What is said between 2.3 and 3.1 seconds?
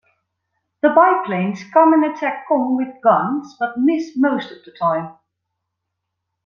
Kong with